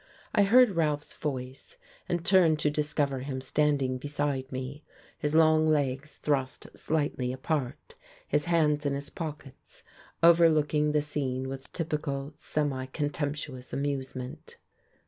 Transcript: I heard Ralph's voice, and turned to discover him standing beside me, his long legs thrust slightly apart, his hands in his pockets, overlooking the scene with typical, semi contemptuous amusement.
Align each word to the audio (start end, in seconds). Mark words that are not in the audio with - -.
I 0.33 0.41
heard 0.45 0.71
Ralph's 0.71 1.13
voice, 1.13 1.77
and 2.09 2.25
turned 2.25 2.57
to 2.61 2.71
discover 2.71 3.19
him 3.19 3.39
standing 3.39 3.99
beside 3.99 4.51
me, 4.51 4.83
his 5.19 5.35
long 5.35 5.67
legs 5.67 6.17
thrust 6.17 6.65
slightly 6.75 7.31
apart, 7.31 7.93
his 8.27 8.45
hands 8.45 8.83
in 8.83 8.95
his 8.95 9.11
pockets, 9.11 9.83
overlooking 10.23 10.91
the 10.93 11.03
scene 11.03 11.47
with 11.47 11.71
typical, 11.71 12.33
semi 12.39 12.87
contemptuous 12.87 13.73
amusement. 13.73 14.57